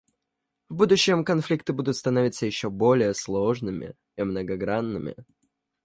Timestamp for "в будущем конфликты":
0.69-1.73